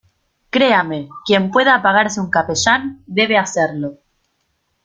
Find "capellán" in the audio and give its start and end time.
2.31-3.03